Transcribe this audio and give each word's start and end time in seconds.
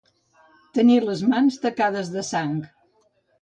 Tenir 0.77 0.95
les 1.03 1.21
mans 1.33 1.59
tacades 1.67 2.11
de 2.17 2.25
sang. 2.31 2.57